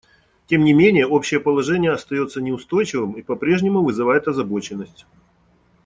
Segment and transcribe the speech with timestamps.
[0.47, 5.05] Тем не менее, общее положение остается неустойчивым и по-прежнему вызывает озабоченность.